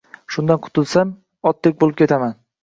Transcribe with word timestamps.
Shundan 0.35 0.59
qutulsam 0.67 1.11
otdek 1.51 1.79
bo‘lib 1.85 2.01
ketaman 2.01 2.35